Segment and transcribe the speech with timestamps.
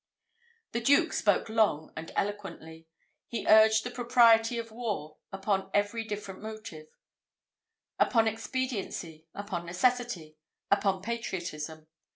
[0.71, 2.87] The Duke spoke long and eloquently.
[3.27, 6.87] He urged the propriety of war upon every different motive
[7.99, 10.37] upon expediency, upon necessity,
[10.71, 11.85] upon patriotism.